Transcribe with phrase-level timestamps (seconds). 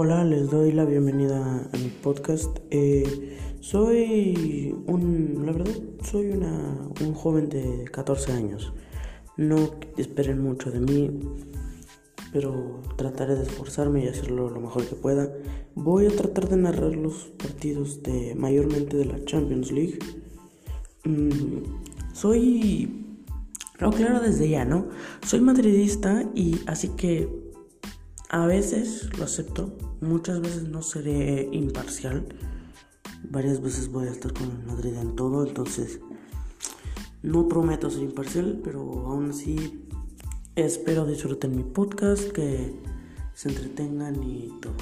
[0.00, 2.56] Hola, les doy la bienvenida a mi podcast.
[2.70, 5.74] Eh, soy un, la verdad,
[6.04, 8.72] soy una, un joven de 14 años.
[9.36, 9.56] No
[9.96, 11.18] esperen mucho de mí,
[12.32, 15.32] pero trataré de esforzarme y hacerlo lo mejor que pueda.
[15.74, 19.98] Voy a tratar de narrar los partidos de mayormente de la Champions League.
[21.06, 23.16] Mm, soy,
[23.80, 24.90] lo claro desde ya, ¿no?
[25.26, 27.47] Soy madridista y así que
[28.30, 32.26] a veces lo acepto, muchas veces no seré imparcial.
[33.30, 36.00] Varias veces voy a estar con Madrid en todo, entonces
[37.22, 39.86] no prometo ser imparcial, pero aún así
[40.56, 42.78] espero disfruten mi podcast, que
[43.34, 44.76] se entretengan y todo.